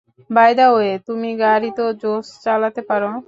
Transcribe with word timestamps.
By 0.29 0.51
the 0.57 0.67
way, 0.73 0.91
তুমি 1.07 1.29
গাড়ি 1.43 1.69
তো 1.77 1.85
জোস 2.01 2.27
চালাতে 2.43 2.81
পারো! 2.89 3.09